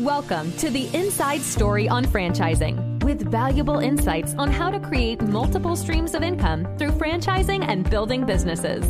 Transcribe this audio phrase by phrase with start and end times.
[0.00, 5.76] Welcome to the Inside Story on Franchising with valuable insights on how to create multiple
[5.76, 8.84] streams of income through franchising and building businesses.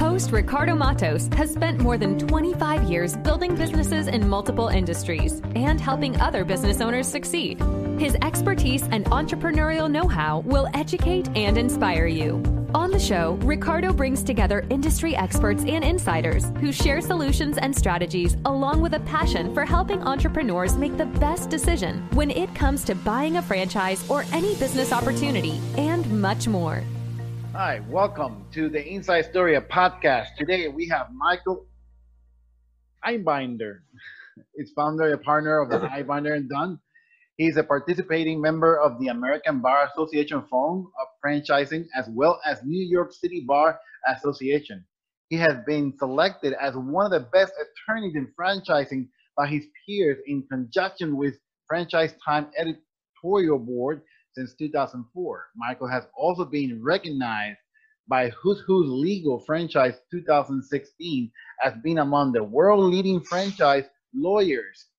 [0.00, 5.80] Host Ricardo Matos has spent more than 25 years building businesses in multiple industries and
[5.80, 7.62] helping other business owners succeed.
[8.00, 12.59] His expertise and entrepreneurial know how will educate and inspire you.
[12.72, 18.36] On the show, Ricardo brings together industry experts and insiders who share solutions and strategies
[18.44, 22.94] along with a passion for helping entrepreneurs make the best decision when it comes to
[22.94, 26.84] buying a franchise or any business opportunity and much more.
[27.54, 30.36] Hi, welcome to the Inside Story podcast.
[30.38, 31.66] Today we have Michael
[33.04, 33.80] Einbinder.
[34.54, 36.78] It's founder and partner of the Einbinder and Dunn
[37.40, 42.62] He's a participating member of the American Bar Association Forum of Franchising as well as
[42.62, 43.80] New York City Bar
[44.14, 44.84] Association.
[45.30, 49.08] He has been selected as one of the best attorneys in franchising
[49.38, 54.02] by his peers in conjunction with Franchise Time Editorial Board
[54.34, 55.46] since 2004.
[55.56, 57.56] Michael has also been recognized
[58.06, 61.32] by Who's Who's Legal Franchise 2016
[61.64, 64.89] as being among the world leading franchise lawyers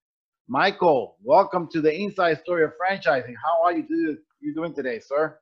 [0.52, 3.32] Michael, welcome to the Inside Story of Franchising.
[3.42, 5.38] How are you, do, you doing today, sir?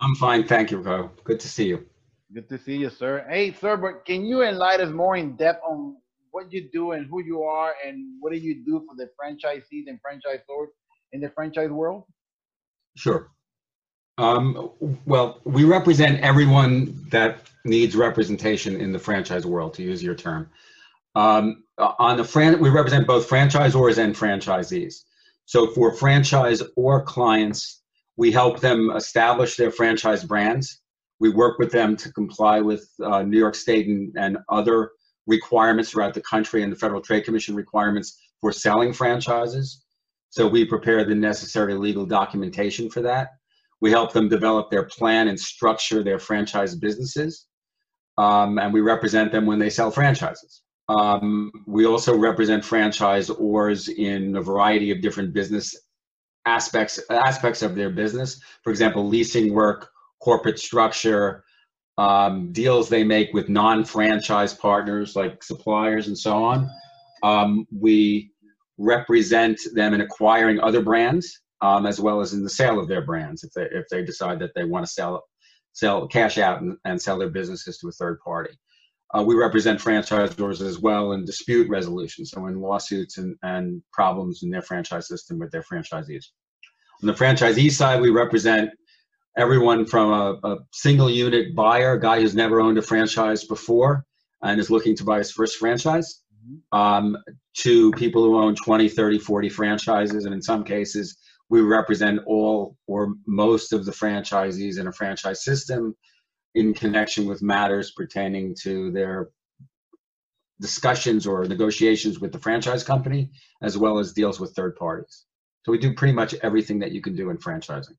[0.00, 1.10] I'm fine, thank you, Ro.
[1.24, 1.84] Good to see you.
[2.32, 3.26] Good to see you, sir.
[3.28, 5.98] Hey, sir, but can you enlighten us more in depth on
[6.30, 9.84] what you do and who you are and what do you do for the franchisees
[9.88, 10.68] and franchisors
[11.12, 12.04] in the franchise world?
[12.96, 13.30] Sure.
[14.16, 14.70] Um,
[15.04, 20.48] well, we represent everyone that needs representation in the franchise world, to use your term.
[21.18, 25.02] Um, on the fran, we represent both franchisors and franchisees.
[25.46, 27.82] So for franchise or clients,
[28.16, 30.80] we help them establish their franchise brands.
[31.18, 34.92] We work with them to comply with uh, New York State and, and other
[35.26, 39.84] requirements throughout the country and the Federal Trade Commission requirements for selling franchises.
[40.30, 43.30] So we prepare the necessary legal documentation for that.
[43.80, 47.46] We help them develop their plan and structure their franchise businesses.
[48.18, 50.62] Um, and we represent them when they sell franchises.
[50.88, 55.76] Um, we also represent franchisors in a variety of different business
[56.46, 58.40] aspects aspects of their business.
[58.64, 59.90] For example, leasing work,
[60.20, 61.44] corporate structure,
[61.98, 66.70] um, deals they make with non-franchise partners like suppliers and so on.
[67.22, 68.30] Um, we
[68.78, 73.04] represent them in acquiring other brands um, as well as in the sale of their
[73.04, 75.24] brands if they if they decide that they want to sell
[75.72, 78.56] sell cash out and, and sell their businesses to a third party.
[79.14, 84.42] Uh, we represent franchisors as well in dispute resolution, so in lawsuits and, and problems
[84.42, 86.26] in their franchise system with their franchisees.
[87.02, 88.70] On the franchisee side, we represent
[89.36, 94.04] everyone from a, a single unit buyer, a guy who's never owned a franchise before
[94.42, 96.22] and is looking to buy his first franchise,
[96.72, 97.16] um,
[97.54, 100.24] to people who own 20, 30, 40 franchises.
[100.24, 101.16] And in some cases,
[101.48, 105.94] we represent all or most of the franchisees in a franchise system
[106.54, 109.30] in connection with matters pertaining to their
[110.60, 113.30] discussions or negotiations with the franchise company,
[113.62, 115.26] as well as deals with third parties.
[115.64, 117.96] So we do pretty much everything that you can do in franchising.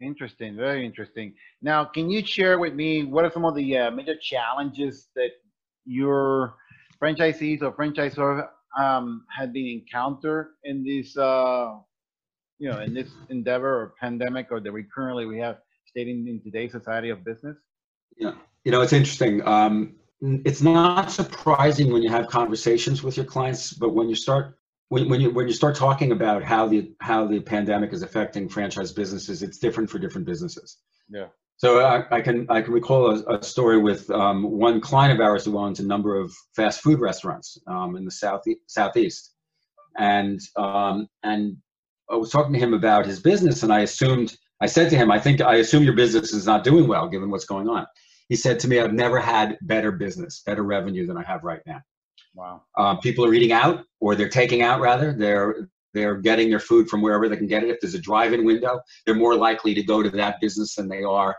[0.00, 1.34] Interesting, very interesting.
[1.60, 5.30] Now, can you share with me what are some of the uh, major challenges that
[5.84, 6.54] your
[7.00, 11.76] franchisees or franchisor um, had been encountered in this, uh,
[12.58, 16.40] you know, in this endeavor or pandemic, or that we currently we have stating in
[16.42, 17.56] today's society of business?
[18.16, 18.34] Yeah,
[18.64, 19.46] you know, it's interesting.
[19.46, 24.58] Um, it's not surprising when you have conversations with your clients, but when you start
[24.88, 28.48] when, when you when you start talking about how the how the pandemic is affecting
[28.48, 30.78] franchise businesses, it's different for different businesses.
[31.08, 31.28] Yeah.
[31.56, 35.24] So I, I can I can recall a, a story with um, one client of
[35.24, 39.32] ours who owns a number of fast food restaurants um, in the south southeast,
[39.96, 41.56] and um, and
[42.10, 45.10] I was talking to him about his business, and I assumed I said to him,
[45.10, 47.86] I think I assume your business is not doing well given what's going on.
[48.32, 51.60] He said to me, I've never had better business, better revenue than I have right
[51.66, 51.82] now.
[52.34, 52.62] Wow.
[52.78, 55.12] Um, people are eating out, or they're taking out rather.
[55.12, 57.68] They're they're getting their food from wherever they can get it.
[57.68, 61.02] If there's a drive-in window, they're more likely to go to that business than they
[61.02, 61.36] are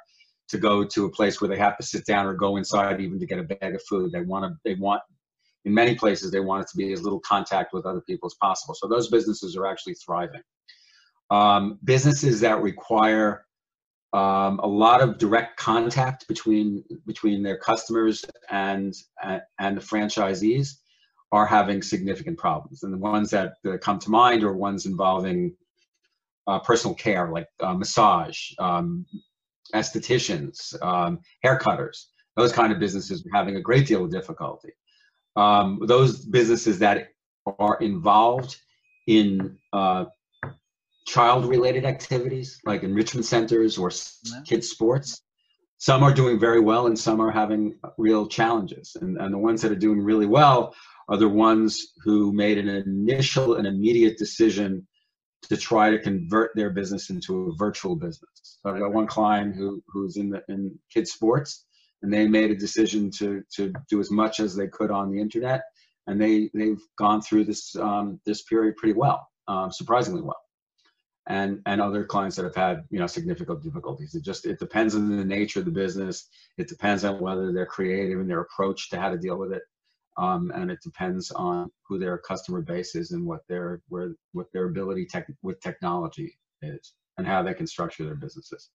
[0.50, 3.19] to go to a place where they have to sit down or go inside even
[3.19, 4.12] to get a bag of food.
[4.12, 4.56] They want to.
[4.63, 5.01] They want.
[5.66, 8.36] In many places, they want it to be as little contact with other people as
[8.40, 8.75] possible.
[8.75, 10.44] So those businesses are actually thriving
[11.31, 13.48] um, businesses that require
[14.13, 18.94] um, a lot of direct contact between between their customers and
[19.60, 20.75] and the franchisees
[21.33, 22.83] are having significant problems.
[22.83, 25.56] And the ones that, that come to mind are ones involving
[26.45, 29.04] uh, personal care, like uh, massage, um,
[29.74, 32.09] estheticians, um, hair cutters.
[32.36, 34.74] Those kind of businesses are having a great deal of difficulty.
[35.36, 37.07] Um, those businesses that
[37.57, 38.56] are involved
[39.07, 39.57] in
[41.08, 43.92] uh, child-related activities like enrichment centers or
[44.26, 44.42] yeah.
[44.46, 45.22] kids sports.
[45.78, 48.96] Some are doing very well, and some are having real challenges.
[49.02, 50.74] And, and the ones that are doing really well
[51.10, 54.88] are the ones who made an initial and immediate decision
[55.50, 58.60] to try to convert their business into a virtual business.
[58.62, 61.66] So I've got one client who who's in the in kids sports,
[62.02, 65.20] and they made a decision to to do as much as they could on the
[65.20, 65.64] internet,
[66.08, 70.43] and they they've gone through this um, this period pretty well, um, surprisingly well.
[71.28, 74.14] And and other clients that have had you know significant difficulties.
[74.14, 76.28] It just it depends on the nature of the business.
[76.58, 79.64] It depends on whether they're creative in their approach to how to deal with it
[80.18, 84.48] um, and it depends on who their customer base is and what their where what
[84.54, 88.69] their ability tech, with technology is and how they can structure their businesses.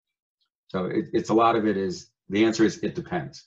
[0.69, 3.47] So it, it's a lot of it is the answer is it depends.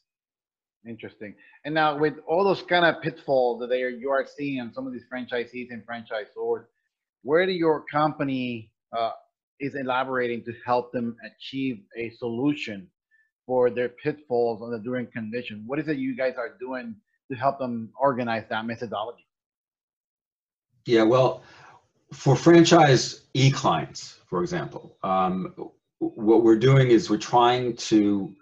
[0.88, 1.36] Interesting.
[1.66, 4.74] And now with all those kind of pitfalls that they are, you are seeing on
[4.74, 6.66] some of these franchisees and franchisors,
[7.22, 9.12] where do your company uh,
[9.60, 12.88] is elaborating to help them achieve a solution
[13.46, 15.64] for their pitfalls on the during condition?
[15.66, 16.96] What is it you guys are doing
[17.32, 19.26] to help them organize that methodology?
[20.86, 21.44] Yeah, well,
[22.14, 25.54] for franchise e clients, for example, um,
[26.00, 28.36] what we're doing is we're trying to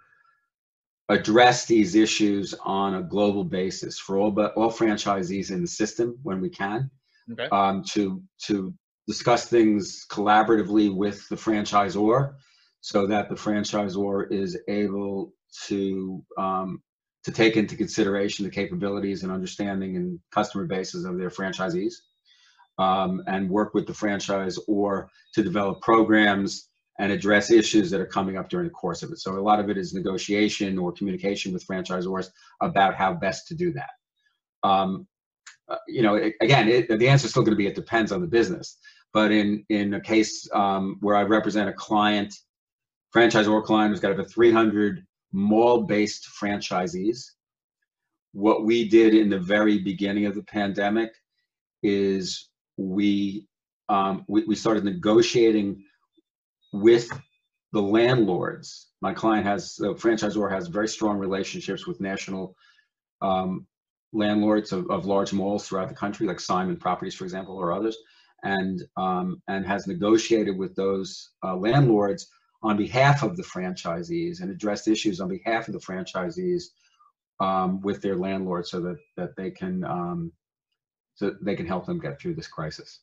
[1.10, 6.16] address these issues on a global basis for all but all franchisees in the system
[6.22, 6.88] when we can
[7.32, 7.48] okay.
[7.50, 8.72] um, to to
[9.06, 12.34] discuss things collaboratively with the franchisor
[12.80, 15.32] so that the franchisor is able
[15.66, 16.82] to um,
[17.24, 21.94] to take into consideration the capabilities and understanding and customer bases of their franchisees
[22.78, 26.68] um, and work with the franchise or to develop programs
[26.98, 29.18] and address issues that are coming up during the course of it.
[29.18, 32.28] So a lot of it is negotiation or communication with franchisors
[32.60, 33.90] about how best to do that.
[34.62, 35.06] Um,
[35.70, 38.12] uh, you know, it, again, it, the answer is still going to be it depends
[38.12, 38.78] on the business.
[39.12, 42.34] But in in a case um, where I represent a client,
[43.14, 47.24] franchisor client who's got over 300 mall-based franchisees.
[48.32, 51.12] What we did in the very beginning of the pandemic
[51.82, 53.46] is we
[53.88, 55.82] um, we, we started negotiating
[56.72, 57.08] with
[57.72, 58.90] the landlords.
[59.00, 62.54] My client has the franchisor has very strong relationships with national
[63.22, 63.66] um,
[64.12, 67.96] landlords of, of large malls throughout the country, like Simon Properties, for example, or others,
[68.42, 72.28] and um, and has negotiated with those uh, landlords
[72.62, 76.64] on behalf of the franchisees and addressed issues on behalf of the franchisees
[77.40, 80.32] um, with their landlords so that, that they can um,
[81.14, 83.00] so they can help them get through this crisis.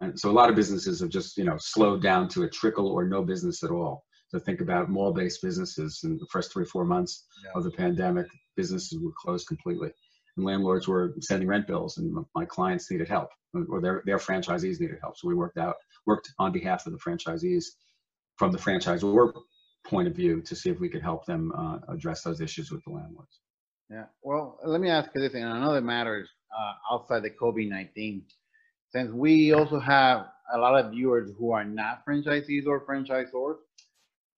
[0.00, 2.88] And so a lot of businesses have just you know slowed down to a trickle
[2.88, 4.04] or no business at all.
[4.28, 7.50] So think about mall-based businesses in the first three four months yeah.
[7.56, 9.90] of the pandemic, businesses were closed completely,
[10.36, 13.28] and landlords were sending rent bills, and my clients needed help,
[13.68, 15.16] or their their franchisees needed help.
[15.16, 17.64] So we worked out worked on behalf of the franchisees
[18.36, 19.32] from the franchisor
[19.86, 22.82] point of view to see if we could help them uh, address those issues with
[22.84, 23.40] the landlords.
[23.90, 28.22] Yeah, well, let me ask you this, and another matter uh, outside the COVID-19.
[28.90, 33.56] Since we also have a lot of viewers who are not franchisees or franchisors,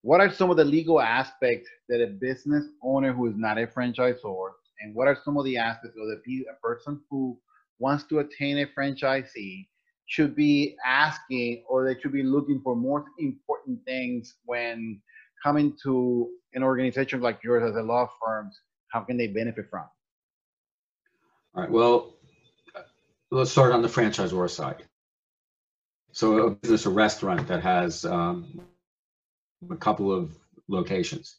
[0.02, 3.66] what are some of the legal aspects that a business owner who is not a
[3.66, 4.50] franchisor,
[4.82, 7.38] and what are some of the aspects of the a person who
[7.78, 9.66] wants to attain a franchisee
[10.06, 15.00] should be asking or they should be looking for more important things when
[15.42, 18.50] coming to an organization like yours as a law firm
[18.88, 19.86] how can they benefit from?
[21.54, 22.14] All right well
[23.30, 24.84] let's start on the franchisor side.
[26.12, 28.60] So a business a restaurant that has um,
[29.70, 30.36] a couple of
[30.68, 31.38] locations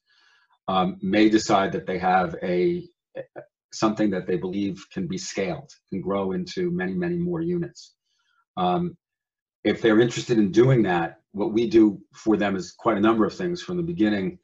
[0.67, 2.87] um, may decide that they have a
[3.71, 7.95] something that they believe can be scaled and grow into many many more units
[8.57, 8.95] um,
[9.63, 13.25] if they're interested in doing that, what we do for them is quite a number
[13.25, 14.39] of things from the beginning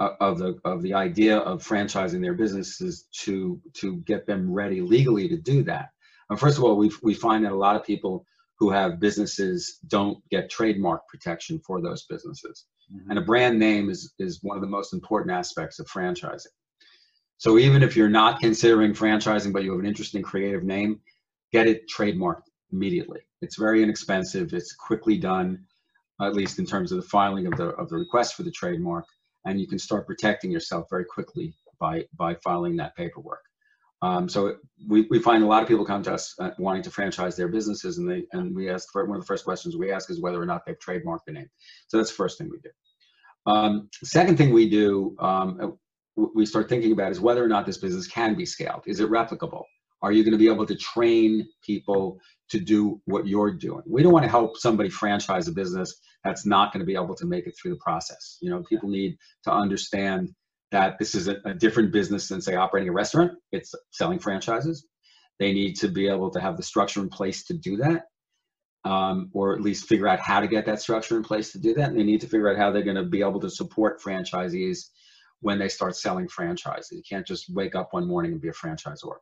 [0.00, 4.80] uh, of the of the idea of franchising their businesses to to get them ready
[4.80, 5.90] legally to do that.
[6.30, 8.24] And first of all, we we find that a lot of people
[8.58, 12.66] who have businesses don't get trademark protection for those businesses.
[12.92, 13.10] Mm-hmm.
[13.10, 16.46] And a brand name is is one of the most important aspects of franchising.
[17.40, 21.00] So even if you're not considering franchising, but you have an interesting creative name,
[21.52, 23.20] get it trademarked immediately.
[23.40, 24.52] It's very inexpensive.
[24.52, 25.64] It's quickly done,
[26.20, 29.06] at least in terms of the filing of the of the request for the trademark,
[29.46, 33.40] and you can start protecting yourself very quickly by by filing that paperwork.
[34.02, 34.56] Um, so
[34.86, 37.48] we, we find a lot of people come to us uh, wanting to franchise their
[37.48, 40.42] businesses, and they and we ask one of the first questions we ask is whether
[40.42, 41.48] or not they've trademarked the name.
[41.88, 42.70] So that's the first thing we do.
[43.46, 45.78] Um, second thing we do, um,
[46.16, 48.82] we start thinking about is whether or not this business can be scaled.
[48.86, 49.64] Is it replicable?
[50.02, 52.18] Are you going to be able to train people
[52.50, 53.82] to do what you're doing?
[53.86, 57.14] We don't want to help somebody franchise a business that's not going to be able
[57.16, 58.38] to make it through the process.
[58.40, 60.30] You know, people need to understand
[60.70, 63.32] that this is a, a different business than say operating a restaurant.
[63.52, 64.86] It's selling franchises.
[65.38, 68.04] They need to be able to have the structure in place to do that.
[68.82, 71.74] Um, or at least figure out how to get that structure in place to do
[71.74, 71.90] that.
[71.90, 74.88] And they need to figure out how they're going to be able to support franchisees
[75.40, 76.92] when they start selling franchises.
[76.92, 79.16] You can't just wake up one morning and be a franchisor.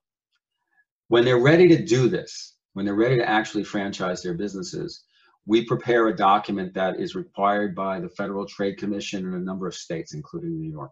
[1.08, 5.04] When they're ready to do this, when they're ready to actually franchise their businesses,
[5.46, 9.66] we prepare a document that is required by the Federal Trade Commission in a number
[9.66, 10.90] of states, including New York.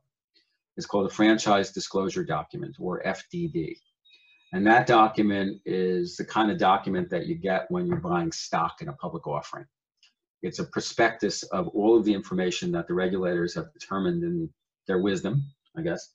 [0.77, 3.77] It's called a Franchise Disclosure Document, or FDD.
[4.53, 8.77] And that document is the kind of document that you get when you're buying stock
[8.81, 9.67] in a public offering.
[10.43, 14.49] It's a prospectus of all of the information that the regulators have determined in
[14.87, 15.45] their wisdom,
[15.77, 16.09] I guess,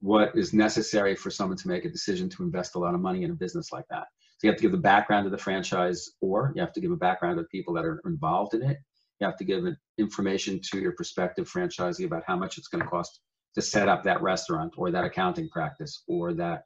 [0.00, 3.24] what is necessary for someone to make a decision to invest a lot of money
[3.24, 4.06] in a business like that.
[4.38, 6.92] So you have to give the background of the franchise, or you have to give
[6.92, 8.78] a background of people that are involved in it.
[9.20, 9.64] You have to give
[9.98, 13.20] information to your prospective franchisee about how much it's going to cost
[13.56, 16.62] to set up that restaurant or that accounting practice or that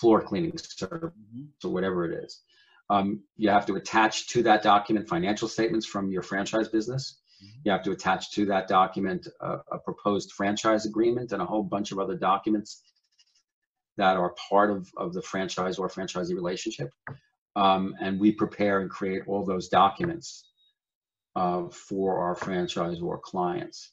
[0.00, 1.44] floor cleaning service mm-hmm.
[1.68, 2.40] or whatever it is.
[2.90, 7.20] Um, you have to attach to that document financial statements from your franchise business.
[7.64, 11.62] You have to attach to that document a, a, proposed franchise agreement and a whole
[11.62, 12.82] bunch of other documents
[13.96, 16.90] that are part of, of the franchise or franchisee relationship.
[17.54, 20.48] Um, and we prepare and create all those documents
[21.36, 23.92] uh, for our franchise or clients.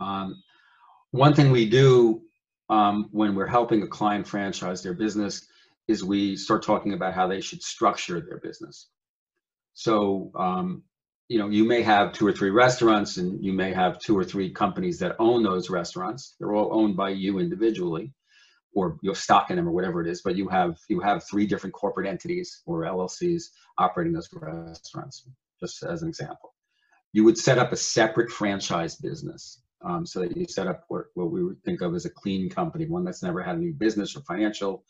[0.00, 0.42] Um,
[1.10, 2.22] one thing we do
[2.68, 5.46] um, when we're helping a client franchise their business
[5.88, 8.88] is we start talking about how they should structure their business.
[9.74, 10.82] So, um,
[11.32, 14.22] you know, you may have two or three restaurants and you may have two or
[14.22, 16.34] three companies that own those restaurants.
[16.38, 18.12] They're all owned by you individually
[18.74, 21.24] or you have stock in them or whatever it is, but you have you have
[21.24, 23.44] three different corporate entities or LLCs
[23.78, 25.26] operating those restaurants,
[25.58, 26.52] just as an example.
[27.14, 31.04] You would set up a separate franchise business um, so that you set up what,
[31.14, 34.14] what we would think of as a clean company, one that's never had any business
[34.14, 34.84] or financial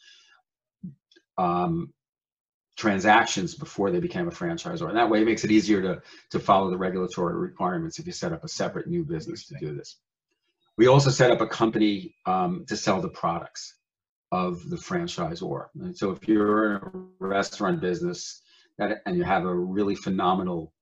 [1.39, 1.93] um,
[2.77, 4.89] transactions before they became a franchisor.
[4.89, 8.13] And that way it makes it easier to, to follow the regulatory requirements if you
[8.13, 9.99] set up a separate new business to do this.
[10.79, 13.75] We also set up a company um, to sell the products
[14.31, 15.67] of the franchisor.
[15.81, 18.41] And so if you're in a restaurant business
[18.79, 20.73] that, and you have a really phenomenal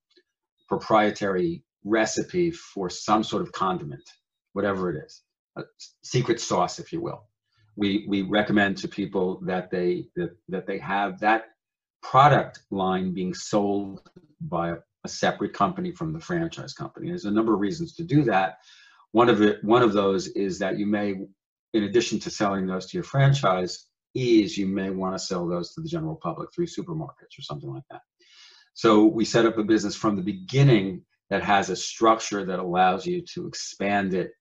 [0.68, 4.08] proprietary recipe for some sort of condiment,
[4.52, 5.22] whatever it is,
[5.56, 5.62] a
[6.02, 7.24] secret sauce, if you will,
[7.76, 11.46] we, we recommend to people that they, that, that they have that
[12.02, 14.02] product line being sold
[14.40, 14.76] by a,
[15.06, 17.08] separate company from the franchise company.
[17.08, 18.58] There's a number of reasons to do that.
[19.12, 21.14] One of it, one of those is that you may,
[21.72, 25.72] in addition to selling those to your franchise, is you may want to sell those
[25.72, 28.02] to the general public through supermarkets or something like that.
[28.74, 33.06] So we set up a business from the beginning that has a structure that allows
[33.06, 34.32] you to expand it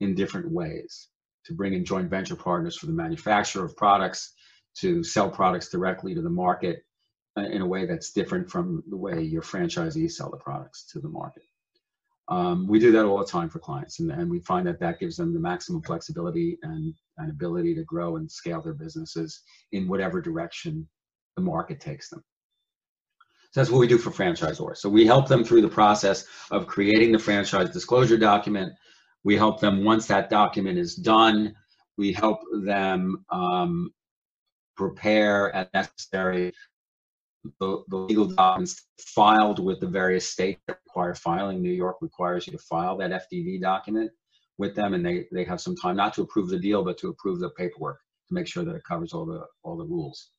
[0.00, 1.08] in different ways,
[1.44, 4.32] to bring in joint venture partners for the manufacture of products,
[4.78, 6.85] to sell products directly to the market
[7.36, 11.08] in a way that's different from the way your franchisees sell the products to the
[11.08, 11.42] market.
[12.28, 14.98] Um, we do that all the time for clients, and, and we find that that
[14.98, 19.86] gives them the maximum flexibility and, and ability to grow and scale their businesses in
[19.86, 20.88] whatever direction
[21.36, 22.24] the market takes them.
[23.52, 24.78] So that's what we do for franchisors.
[24.78, 28.72] So we help them through the process of creating the franchise disclosure document.
[29.22, 31.54] We help them once that document is done.
[31.96, 33.94] We help them um,
[34.76, 36.52] prepare as necessary
[37.60, 41.62] the, the legal documents filed with the various states that require filing.
[41.62, 44.10] New York requires you to file that FDD document
[44.58, 47.08] with them, and they, they have some time not to approve the deal, but to
[47.08, 50.30] approve the paperwork to make sure that it covers all the all the rules.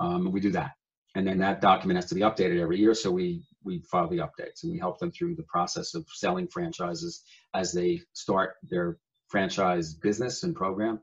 [0.00, 0.72] Um, we do that,
[1.14, 2.94] and then that document has to be updated every year.
[2.94, 6.48] So we we file the updates, and we help them through the process of selling
[6.48, 7.22] franchises
[7.54, 11.00] as they start their franchise business and program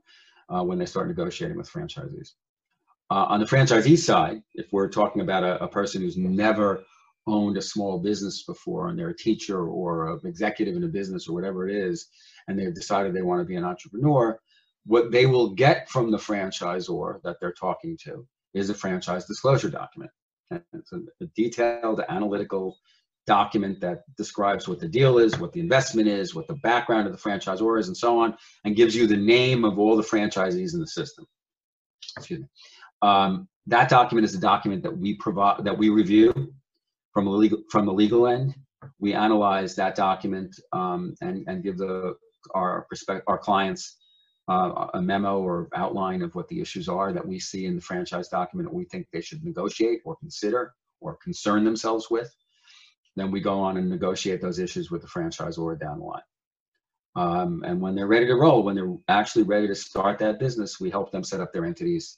[0.48, 2.32] uh, when they start negotiating with franchisees.
[3.10, 6.84] Uh, on the franchisee side, if we're talking about a, a, person who's never
[7.26, 11.26] owned a small business before and they're a teacher or an executive in a business
[11.26, 12.08] or whatever it is,
[12.46, 14.38] and they've decided they want to be an entrepreneur,
[14.84, 19.70] what they will get from the franchisor that they're talking to is a franchise disclosure
[19.70, 20.10] document.
[20.50, 22.78] And it's a, a detailed analytical
[23.26, 27.12] document that describes what the deal is, what the investment is, what the background of
[27.12, 28.34] the franchisor is, and so on,
[28.64, 31.26] and gives you the name of all the franchisees in the system.
[32.16, 32.46] Excuse me.
[33.02, 36.52] Um, that document is a document that we provide that we review
[37.12, 38.54] from the legal from the legal end.
[38.98, 42.16] We analyze that document um, and and give the
[42.54, 43.96] our prospect our clients
[44.48, 47.82] uh, a memo or outline of what the issues are that we see in the
[47.82, 52.34] franchise document that we think they should negotiate or consider or concern themselves with.
[53.16, 56.22] Then we go on and negotiate those issues with the franchisor down the line.
[57.16, 60.78] Um, and when they're ready to roll, when they're actually ready to start that business,
[60.80, 62.16] we help them set up their entities,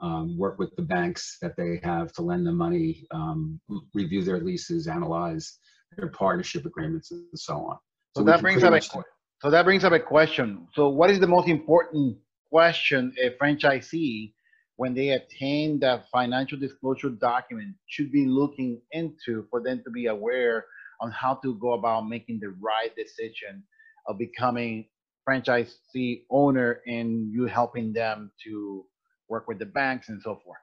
[0.00, 3.60] um, work with the banks that they have to lend them money, um,
[3.94, 5.58] review their leases, analyze
[5.96, 7.78] their partnership agreements, and so on.
[8.14, 10.68] So, so that brings up a, so that brings up a question.
[10.74, 12.16] So what is the most important
[12.50, 14.32] question a franchisee
[14.76, 20.06] when they attain that financial disclosure document should be looking into for them to be
[20.06, 20.64] aware
[21.00, 23.62] on how to go about making the right decision
[24.06, 24.86] of becoming
[25.28, 28.84] franchisee owner and you helping them to
[29.28, 30.58] work with the banks and so forth?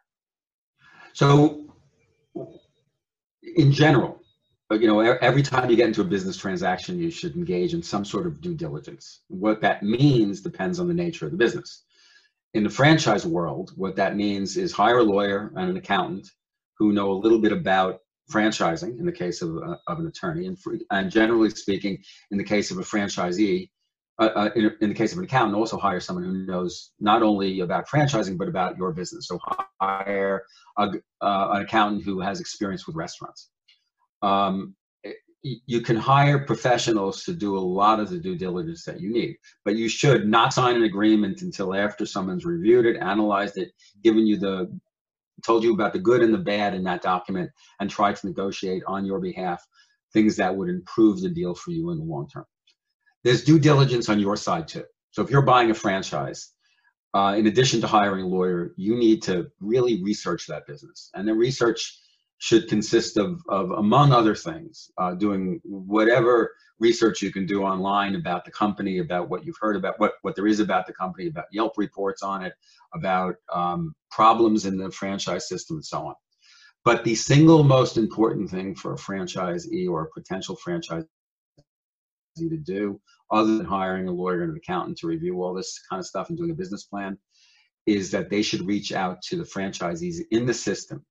[1.13, 1.73] So,
[3.55, 4.19] in general,
[4.71, 8.03] you know, every time you get into a business transaction, you should engage in some
[8.03, 9.21] sort of due diligence.
[9.27, 11.83] What that means depends on the nature of the business.
[12.53, 16.27] In the franchise world, what that means is hire a lawyer and an accountant
[16.77, 17.99] who know a little bit about
[18.31, 21.97] franchising in the case of, uh, of an attorney, and, for, and generally speaking,
[22.31, 23.69] in the case of a franchisee,
[24.17, 27.21] uh, uh, in, in, the case of an accountant, also hire someone who knows not
[27.21, 29.27] only about franchising but about your business.
[29.27, 29.39] So
[29.81, 30.43] hire
[30.77, 30.89] a,
[31.21, 33.49] uh, an accountant who has experience with restaurants.
[34.21, 34.75] Um,
[35.43, 39.35] you can hire professionals to do a lot of the due diligence that you need,
[39.63, 43.71] but you should not sign an agreement until after someone's reviewed it, analyzed it,
[44.03, 44.79] given you the
[45.45, 48.81] told you about the good and the bad in that document and tried to negotiate
[48.87, 49.63] on your behalf
[50.13, 52.45] things that would improve the deal for you in the long term.
[53.25, 54.85] There's due diligence on your side too.
[55.09, 56.51] So if you're buying a franchise,
[57.15, 61.09] uh, in addition to hiring a lawyer, you need to really research that business.
[61.15, 61.99] And the research
[62.37, 68.15] should consist of, of among other things, uh, doing whatever research you can do online
[68.15, 71.27] about the company, about what you've heard about, what, what there is about the company,
[71.27, 72.53] about Yelp reports on it,
[72.93, 76.15] about um, problems in the franchise system, and so on.
[76.83, 81.07] But the single most important thing for a franchisee or a potential franchisee
[82.37, 82.99] to do,
[83.35, 86.29] other than hiring a lawyer and an accountant to review all this kind of stuff
[86.29, 87.17] and doing a business plan,
[87.85, 91.05] is that they should reach out to the franchisees in the system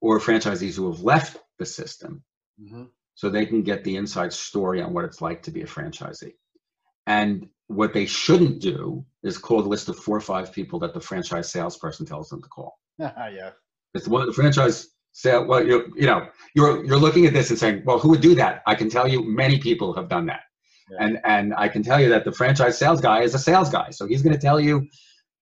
[0.00, 2.22] or franchisees who have left the system
[2.60, 2.84] mm-hmm.
[3.14, 6.34] so they can get the inside story on what it's like to be a franchisee.
[7.06, 10.94] And what they shouldn't do is call the list of four or five people that
[10.94, 12.78] the franchise salesperson tells them to call.
[12.98, 13.50] yeah.
[13.94, 15.46] It's one of the franchise sale.
[15.46, 18.34] Well, you you know, you're you're looking at this and saying, well, who would do
[18.36, 18.62] that?
[18.66, 20.42] I can tell you, many people have done that,
[20.90, 20.96] yeah.
[21.00, 23.90] and and I can tell you that the franchise sales guy is a sales guy,
[23.90, 24.86] so he's going to tell you,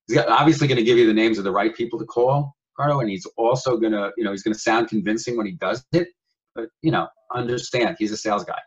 [0.09, 3.01] he's obviously going to give you the names of the right people to call, Carlo,
[3.01, 6.09] and he's also gonna, you know, he's gonna sound convincing when he does it.
[6.55, 8.59] But you know, understand he's a sales guy.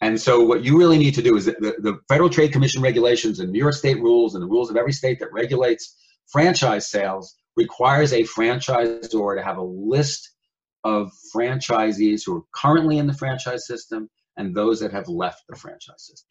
[0.00, 3.40] And so what you really need to do is the, the Federal Trade Commission regulations
[3.40, 5.96] and New York State rules and the rules of every state that regulates
[6.30, 10.30] franchise sales requires a franchisor to have a list
[10.84, 15.56] of franchisees who are currently in the franchise system and those that have left the
[15.56, 16.30] franchise system.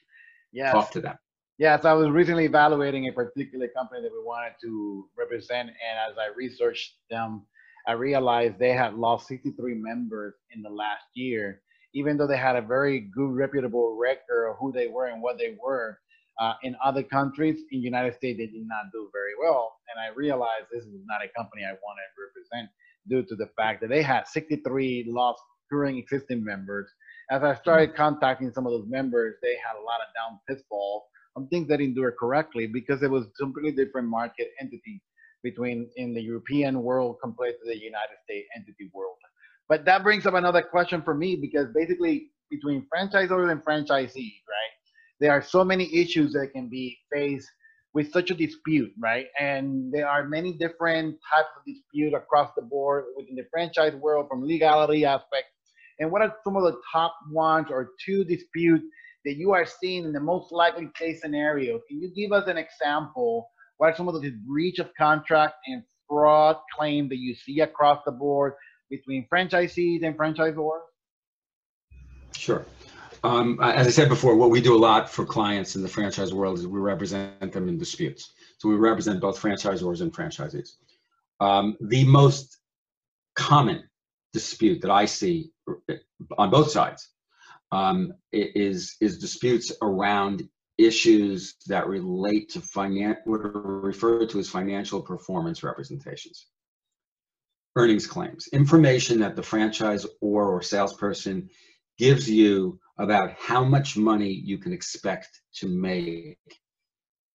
[0.51, 0.71] Yeah.
[0.71, 1.17] Talk to them.
[1.59, 6.17] Yes, I was recently evaluating a particular company that we wanted to represent, and as
[6.17, 7.45] I researched them,
[7.87, 11.61] I realized they had lost 63 members in the last year,
[11.93, 15.37] even though they had a very good, reputable record of who they were and what
[15.37, 15.97] they were.
[16.39, 19.99] Uh, in other countries, in the United States, they did not do very well, and
[19.99, 22.69] I realized this is not a company I wanted to represent
[23.09, 25.41] due to the fact that they had 63 lost
[25.71, 26.87] current existing members.
[27.29, 31.03] As I started contacting some of those members, they had a lot of down pitfalls
[31.35, 35.01] on things that didn't do it correctly because it was completely different market entity
[35.43, 39.17] between in the European world compared to the United States entity world.
[39.69, 44.73] But that brings up another question for me because basically between franchisors and franchisees, right?
[45.19, 47.49] There are so many issues that can be faced
[47.93, 49.25] with such a dispute, right?
[49.39, 54.27] And there are many different types of dispute across the board within the franchise world
[54.29, 55.47] from legality aspect.
[55.99, 58.85] And what are some of the top ones or two disputes
[59.27, 61.81] that you are seeing in the most likely case scenario.
[61.89, 63.49] Can you give us an example?
[63.75, 68.01] What are some of the breach of contract and fraud claim that you see across
[68.05, 68.53] the board
[68.89, 70.79] between franchisees and franchisors?
[72.37, 72.65] Sure.
[73.25, 76.33] Um, as I said before, what we do a lot for clients in the franchise
[76.33, 78.31] world is we represent them in disputes.
[78.59, 80.75] So we represent both franchisors and franchisees.
[81.41, 82.59] Um, the most
[83.35, 83.86] common
[84.33, 85.51] dispute that I see
[86.37, 87.09] on both sides
[87.71, 94.49] um, is is disputes around issues that relate to finan- what are referred to as
[94.49, 96.47] financial performance representations
[97.75, 101.49] earnings claims information that the franchise or or salesperson
[101.97, 106.37] gives you about how much money you can expect to make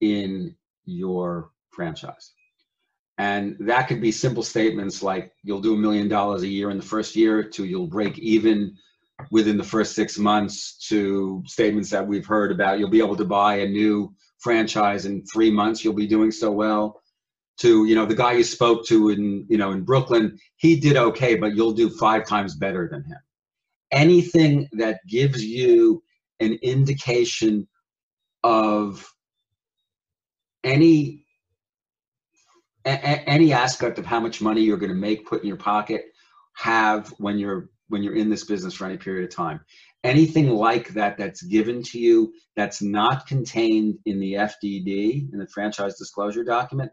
[0.00, 2.32] in your franchise.
[3.18, 6.78] And that could be simple statements like you'll do a million dollars a year in
[6.78, 8.76] the first year to you'll break even
[9.30, 13.24] within the first six months to statements that we've heard about you'll be able to
[13.24, 17.00] buy a new franchise in three months you'll be doing so well
[17.58, 20.96] to you know the guy you spoke to in you know in brooklyn he did
[20.96, 23.18] okay but you'll do five times better than him.
[23.92, 26.02] Anything that gives you
[26.40, 27.68] an indication
[28.42, 29.06] of
[30.64, 31.21] any
[32.86, 36.06] a- any aspect of how much money you're going to make put in your pocket
[36.54, 39.60] have when you're when you're in this business for any period of time
[40.04, 45.46] anything like that that's given to you that's not contained in the fdd in the
[45.48, 46.90] franchise disclosure document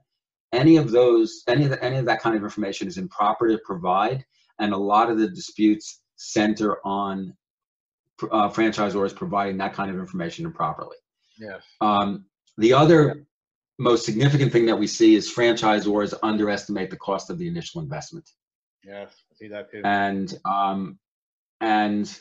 [0.53, 3.59] any of those any of the, any of that kind of information is improper to
[3.65, 4.23] provide
[4.59, 7.33] and a lot of the disputes center on
[8.31, 10.97] uh, franchisors providing that kind of information improperly
[11.39, 11.61] Yes.
[11.81, 12.25] um,
[12.57, 13.25] the other
[13.79, 18.29] most significant thing that we see is franchisors underestimate the cost of the initial investment
[18.83, 19.23] Yes.
[19.31, 19.81] I see that too.
[19.83, 20.99] and um,
[21.61, 22.19] and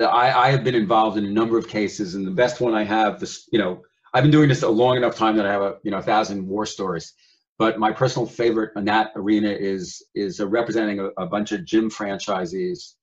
[0.00, 2.84] I, I have been involved in a number of cases, and the best one I
[2.84, 3.82] have, this you know,
[4.14, 6.02] I've been doing this a long enough time that I have a you know a
[6.02, 7.14] thousand war stories.
[7.58, 11.90] But my personal favorite in that arena is is representing a, a bunch of gym
[11.90, 12.94] franchisees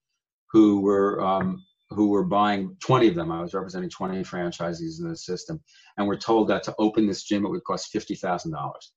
[0.51, 3.31] who were um, who were buying 20 of them.
[3.31, 5.61] I was representing 20 franchisees in the system,
[5.97, 8.93] and we're told that to open this gym it would cost fifty thousand dollars,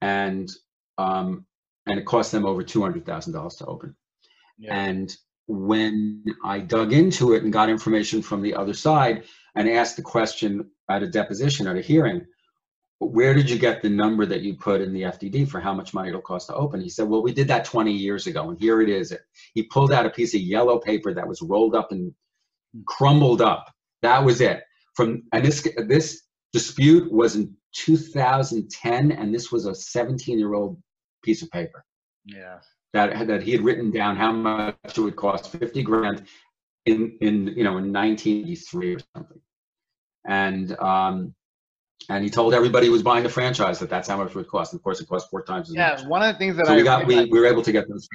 [0.00, 0.48] and
[0.98, 1.46] um,
[1.86, 3.96] and it cost them over two hundred thousand dollars to open.
[4.58, 4.74] Yeah.
[4.74, 5.14] And
[5.46, 10.02] when I dug into it and got information from the other side and asked the
[10.02, 12.26] question at a deposition at a hearing,
[13.00, 15.94] where did you get the number that you put in the FDD for how much
[15.94, 16.80] money it'll cost to open?
[16.80, 19.16] He said, well, we did that 20 years ago, and here it is.
[19.54, 22.12] He pulled out a piece of yellow paper that was rolled up and
[22.86, 23.72] crumbled up.
[24.02, 24.62] That was it.
[24.94, 30.82] From and this this dispute was in 2010, and this was a 17 year old
[31.22, 31.84] piece of paper
[32.24, 32.58] yeah.
[32.92, 36.24] that that he had written down how much it would cost 50 grand
[36.86, 39.40] in in you know in 1983 or something
[40.26, 41.34] and um
[42.08, 44.48] and he told everybody who was buying the franchise that that's how much it would
[44.48, 45.96] cost and of course it cost four times as Yeah.
[45.96, 47.72] much One of the things that so I we got we, we were able to
[47.72, 48.08] get those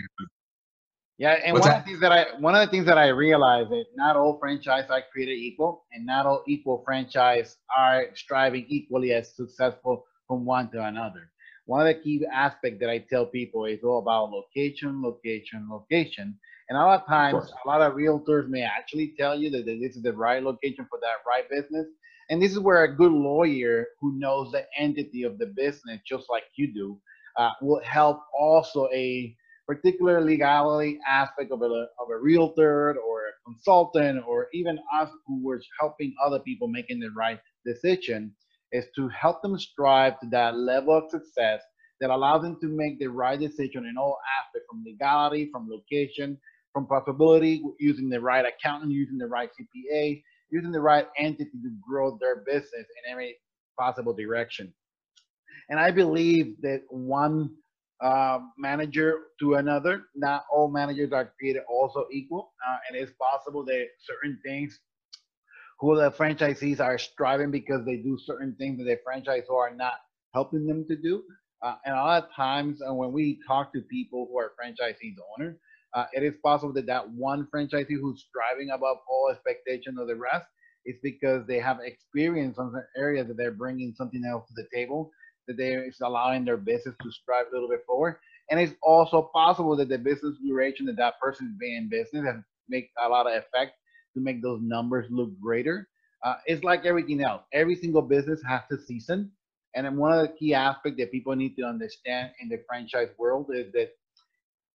[1.17, 1.79] Yeah, and What's one that?
[1.79, 4.39] of the things that I one of the things that I realized that not all
[4.39, 10.45] franchise are created equal, and not all equal franchise are striving equally as successful from
[10.45, 11.29] one to another.
[11.65, 16.37] One of the key aspects that I tell people is all about location, location, location.
[16.69, 17.53] And a lot of times, course.
[17.63, 20.99] a lot of realtors may actually tell you that this is the right location for
[21.01, 21.87] that right business.
[22.33, 26.31] And this is where a good lawyer who knows the entity of the business, just
[26.31, 26.99] like you do,
[27.37, 29.35] uh, will help also a
[29.67, 35.43] particular legality aspect of a, of a realtor or a consultant or even us who
[35.43, 38.33] were helping other people making the right decision
[38.71, 41.61] is to help them strive to that level of success
[42.01, 46.35] that allows them to make the right decision in all aspects from legality from location
[46.73, 50.19] from profitability using the right accountant using the right cpa
[50.53, 53.37] using the right entity to grow their business in every
[53.79, 54.73] possible direction
[55.69, 57.49] and i believe that one
[58.03, 60.03] uh, manager to another.
[60.15, 64.79] Not all managers are created also equal, uh, and it's possible that certain things
[65.79, 69.93] who the franchisees are striving because they do certain things that the franchisor are not
[70.33, 71.23] helping them to do.
[71.61, 75.15] Uh, and a lot of times, uh, when we talk to people who are franchisees
[75.37, 75.57] owner,
[75.95, 80.15] uh, it is possible that that one franchisee who's driving above all expectation of the
[80.15, 80.47] rest
[80.85, 84.67] is because they have experience on the area that they're bringing something else to the
[84.73, 85.11] table
[85.47, 88.17] that they is allowing their business to strive a little bit forward.
[88.49, 92.25] And it's also possible that the business duration that that person is being in business
[92.25, 92.35] has
[92.69, 93.73] make a lot of effect
[94.15, 95.87] to make those numbers look greater.
[96.23, 97.43] Uh, it's like everything else.
[97.53, 99.31] Every single business has to season.
[99.75, 103.09] And then one of the key aspects that people need to understand in the franchise
[103.17, 103.89] world is that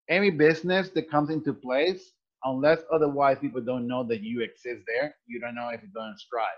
[0.09, 2.13] any business that comes into place,
[2.45, 6.19] unless otherwise people don't know that you exist there, you don't know if going to
[6.19, 6.49] strive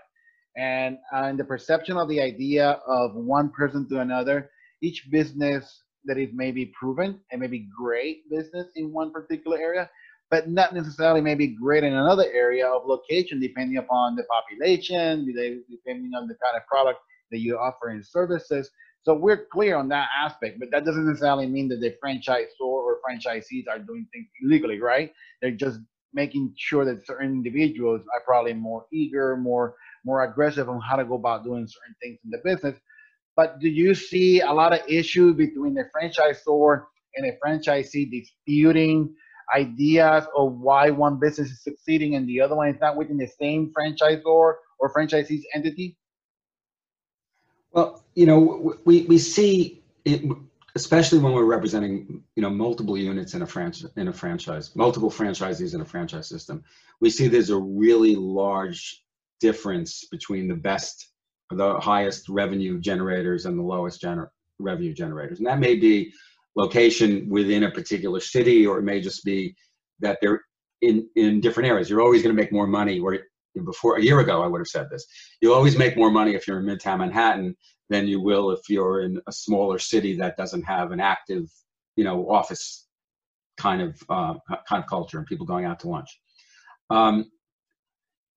[0.57, 4.49] and uh, and the perception of the idea of one person to another
[4.81, 9.89] each business that is maybe proven and maybe great business in one particular area
[10.29, 16.11] but not necessarily maybe great in another area of location depending upon the population depending
[16.15, 16.99] on the kind of product
[17.31, 18.69] that you offer in services
[19.03, 22.97] so we're clear on that aspect but that doesn't necessarily mean that the franchisor or
[23.07, 25.11] franchisees are doing things illegally right
[25.41, 25.79] they're just
[26.13, 31.05] making sure that certain individuals are probably more eager more more aggressive on how to
[31.05, 32.79] go about doing certain things in the business.
[33.35, 36.83] But do you see a lot of issues between the franchisor
[37.15, 39.13] and the franchisee disputing
[39.55, 43.27] ideas of why one business is succeeding and the other one is not within the
[43.27, 45.97] same franchisor or franchisee's entity?
[47.71, 50.23] Well, you know, we, we see it,
[50.75, 55.09] especially when we're representing, you know, multiple units in a franchise, in a franchise, multiple
[55.09, 56.63] franchisees in a franchise system.
[56.99, 59.03] We see there's a really large
[59.39, 61.09] difference between the best,
[61.49, 64.29] the highest revenue generators and the lowest gener-
[64.59, 65.39] revenue generators.
[65.39, 66.13] And that may be
[66.55, 69.55] location within a particular city, or it may just be
[69.99, 70.41] that they're
[70.81, 71.89] in, in different areas.
[71.89, 73.27] You're always going to make more money where
[73.65, 75.05] before a year ago, I would have said this.
[75.41, 77.55] You always make more money if you're in Midtown Manhattan
[77.89, 81.49] than you will if you're in a smaller city that doesn't have an active,
[81.95, 82.87] you know, office
[83.57, 84.35] kind of uh,
[84.67, 86.19] kind of culture and people going out to lunch.
[86.89, 87.31] Um,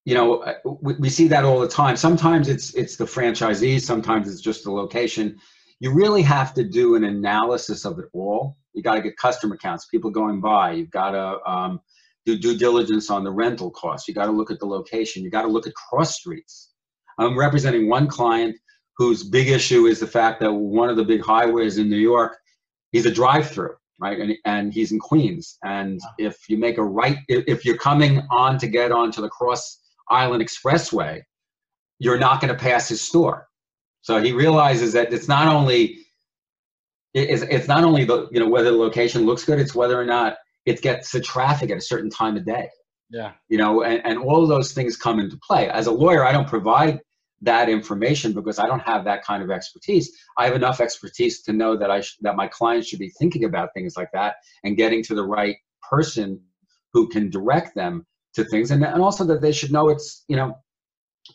[0.04, 1.96] you know, uh, we, we see that all the time.
[1.96, 3.82] Sometimes it's it's the franchisees.
[3.82, 5.38] Sometimes it's just the location.
[5.80, 8.56] You really have to do an analysis of it all.
[8.74, 10.72] You got to get customer counts, people going by.
[10.72, 11.80] You've got to um,
[12.26, 14.08] do due diligence on the rental costs.
[14.08, 15.22] You got to look at the location.
[15.22, 16.70] You got to look at cross streets.
[17.18, 18.56] I'm representing one client
[18.96, 22.36] whose big issue is the fact that one of the big highways in New York,
[22.92, 24.18] he's a drive-through, right?
[24.18, 25.58] And, and he's in Queens.
[25.64, 29.80] And if you make a right, if you're coming on to get onto the Cross
[30.10, 31.22] Island Expressway,
[31.98, 33.48] you're not going to pass his store.
[34.02, 35.98] So he realizes that it's not only
[37.14, 40.04] it's, it's not only the you know whether the location looks good, it's whether or
[40.04, 42.68] not it gets the traffic at a certain time of day.
[43.10, 43.32] Yeah.
[43.48, 45.68] You know, and, and all of those things come into play.
[45.68, 47.00] As a lawyer, I don't provide
[47.42, 50.10] that information because I don't have that kind of expertise.
[50.38, 53.44] I have enough expertise to know that I sh- that my clients should be thinking
[53.44, 55.56] about things like that and getting to the right
[55.88, 56.40] person
[56.92, 60.36] who can direct them to things, and and also that they should know it's you
[60.36, 60.56] know,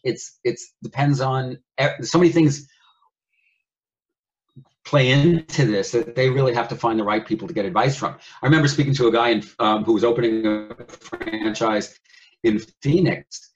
[0.03, 1.59] it's it's depends on
[2.01, 2.67] so many things
[4.89, 7.95] play into this that they really have to find the right people to get advice
[7.95, 8.15] from.
[8.41, 11.99] I remember speaking to a guy in, um, who was opening a franchise
[12.43, 13.52] in Phoenix,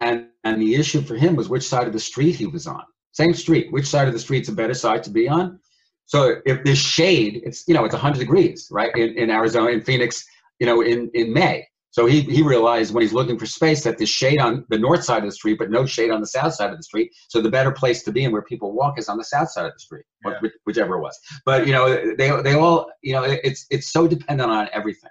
[0.00, 2.84] and and the issue for him was which side of the street he was on.
[3.12, 5.60] Same street, which side of the street's a better side to be on?
[6.06, 8.94] So if there's shade, it's you know it's 100 degrees, right?
[8.96, 10.24] In, in Arizona, in Phoenix,
[10.58, 11.66] you know, in in May.
[11.98, 15.02] So he, he realized when he's looking for space that there's shade on the north
[15.02, 17.12] side of the street, but no shade on the south side of the street.
[17.26, 19.66] So the better place to be and where people walk is on the south side
[19.66, 20.38] of the street, yeah.
[20.64, 21.18] whichever it was.
[21.44, 25.10] But you know, they they all you know it's it's so dependent on everything.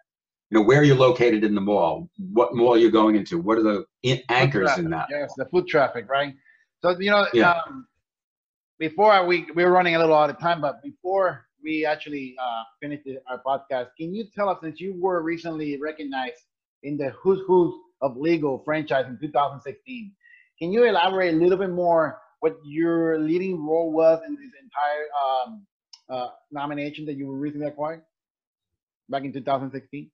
[0.50, 3.64] You know, where you're located in the mall, what mall you're going into, what are
[3.64, 5.08] the in- anchors in that?
[5.10, 6.36] Yes, the foot traffic, right?
[6.82, 7.60] So you know, yeah.
[7.68, 7.86] um,
[8.80, 13.02] before we we're running a little out of time, but before we actually uh, finish
[13.30, 16.44] our podcast, can you tell us since you were recently recognized
[16.84, 20.12] in the who's who's of legal franchise in 2016.
[20.60, 25.08] Can you elaborate a little bit more what your leading role was in this entire
[25.24, 25.66] um,
[26.10, 28.02] uh, nomination that you were recently acquired
[29.10, 30.10] back in 2016?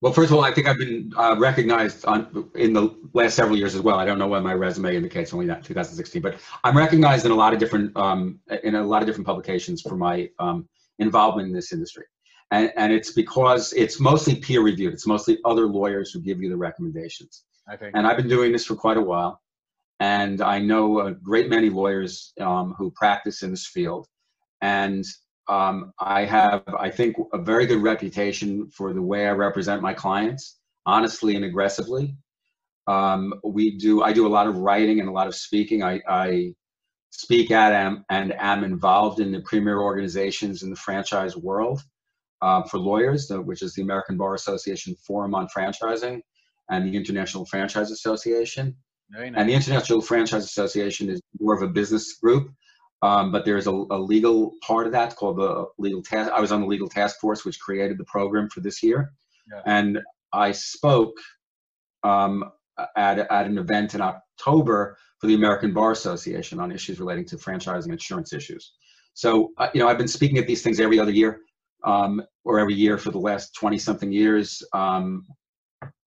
[0.00, 3.56] Well, first of all, I think I've been uh, recognized on in the last several
[3.56, 3.98] years as well.
[3.98, 7.34] I don't know what my resume indicates, only that 2016, but I'm recognized in a
[7.34, 11.54] lot of different um, in a lot of different publications for my um, involvement in
[11.54, 12.04] this industry
[12.54, 14.92] and, and it's because it's mostly peer reviewed.
[14.92, 17.44] It's mostly other lawyers who give you the recommendations.
[17.72, 17.90] Okay.
[17.94, 19.40] And I've been doing this for quite a while,
[19.98, 24.06] and I know a great many lawyers um, who practice in this field,
[24.60, 25.04] and
[25.48, 29.92] um, I have, I think, a very good reputation for the way I represent my
[29.92, 32.16] clients, honestly and aggressively.
[32.86, 35.82] Um, we do, I do a lot of writing and a lot of speaking.
[35.82, 36.54] I, I
[37.10, 41.82] speak at am, and am involved in the premier organizations in the franchise world
[42.42, 46.20] uh, for lawyers, which is the American Bar Association Forum on Franchising
[46.70, 48.76] and the International Franchise Association.
[49.10, 49.32] Nice.
[49.36, 52.50] And the International Franchise Association is more of a business group,
[53.02, 56.30] um, but there's a, a, legal part of that called the legal task.
[56.32, 59.12] I was on the legal task force, which created the program for this year,
[59.50, 59.60] yeah.
[59.66, 60.00] and
[60.32, 61.14] I spoke
[62.02, 62.50] um,
[62.96, 67.36] at at an event in October for the American Bar Association on issues relating to
[67.36, 68.72] franchising insurance issues.
[69.12, 71.40] So, uh, you know, I've been speaking at these things every other year
[71.84, 74.62] um, or every year for the last 20 something years.
[74.72, 75.26] Um,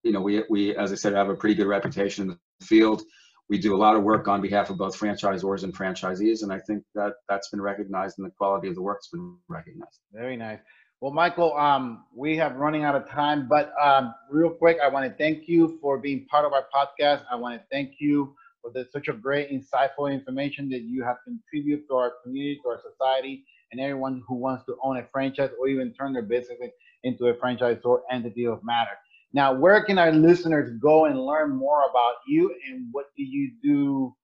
[0.03, 3.03] you know, we, we, as I said, have a pretty good reputation in the field.
[3.49, 6.59] We do a lot of work on behalf of both franchisors and franchisees, and I
[6.59, 9.99] think that that's been recognized and the quality of the work's been recognized.
[10.11, 10.59] Very nice.
[10.99, 15.05] Well, Michael, um, we have running out of time, but um, real quick, I want
[15.05, 17.23] to thank you for being part of our podcast.
[17.31, 21.17] I want to thank you for the, such a great, insightful information that you have
[21.23, 25.49] contributed to our community, to our society, and everyone who wants to own a franchise
[25.60, 26.58] or even turn their business
[27.03, 28.91] into a franchise or entity of matter.
[29.34, 33.51] Now, where can our listeners go and learn more about you and what do you
[33.62, 34.15] do?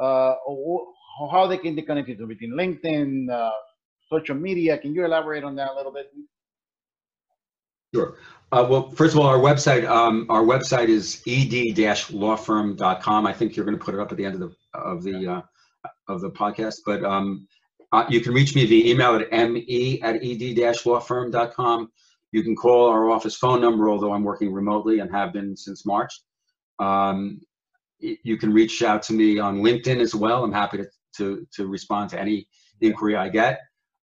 [0.00, 0.34] Uh,
[1.30, 3.50] how they can connect to between LinkedIn, uh,
[4.10, 4.78] social media?
[4.78, 6.10] Can you elaborate on that a little bit?
[7.94, 8.16] Sure.
[8.50, 13.26] Uh, well, first of all, our website um, our website is ed-lawfirm.com.
[13.26, 15.26] I think you're going to put it up at the end of the of the
[15.26, 15.42] uh,
[16.08, 16.80] of the podcast.
[16.84, 17.46] But um,
[17.94, 21.92] uh, you can reach me via email at me at ed-lawfirm.com.
[22.32, 25.86] You can call our office phone number, although I'm working remotely and have been since
[25.86, 26.12] March.
[26.80, 27.40] Um,
[28.00, 30.42] you can reach out to me on LinkedIn as well.
[30.42, 30.86] I'm happy to,
[31.18, 32.48] to, to respond to any
[32.80, 33.60] inquiry I get.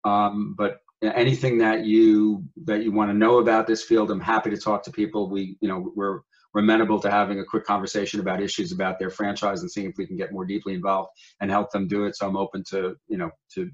[0.04, 4.50] Um, but anything that you that you want to know about this field, I'm happy
[4.50, 5.30] to talk to people.
[5.30, 6.20] We, you know, we're we're
[6.60, 10.06] amenable to having a quick conversation about issues about their franchise and seeing if we
[10.06, 12.16] can get more deeply involved and help them do it.
[12.16, 13.70] So I'm open to, you know, to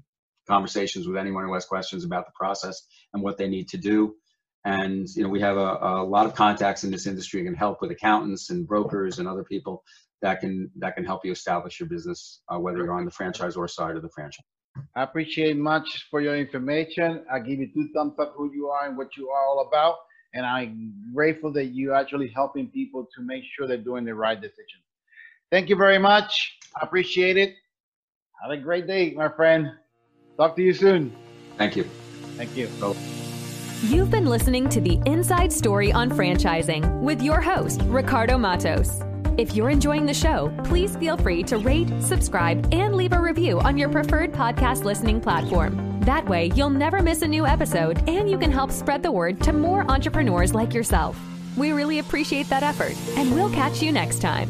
[0.47, 2.81] conversations with anyone who has questions about the process
[3.13, 4.15] and what they need to do.
[4.65, 7.55] And you know, we have a, a lot of contacts in this industry and can
[7.55, 9.83] help with accountants and brokers and other people
[10.21, 13.69] that can that can help you establish your business, uh, whether you're on the franchisor
[13.69, 14.45] side of the franchise.
[14.95, 17.25] I appreciate much for your information.
[17.31, 19.97] I give you two thumbs up who you are and what you are all about.
[20.33, 24.39] And I'm grateful that you're actually helping people to make sure they're doing the right
[24.39, 24.79] decision.
[25.51, 26.57] Thank you very much.
[26.75, 27.53] I appreciate it.
[28.41, 29.71] Have a great day, my friend.
[30.37, 31.15] Talk to you soon.
[31.57, 31.83] Thank you.
[32.35, 32.67] Thank you.
[32.81, 32.95] Oh.
[33.83, 39.01] You've been listening to the Inside Story on Franchising with your host, Ricardo Matos.
[39.35, 43.59] If you're enjoying the show, please feel free to rate, subscribe, and leave a review
[43.61, 45.99] on your preferred podcast listening platform.
[46.01, 49.41] That way, you'll never miss a new episode and you can help spread the word
[49.41, 51.19] to more entrepreneurs like yourself.
[51.57, 54.49] We really appreciate that effort, and we'll catch you next time.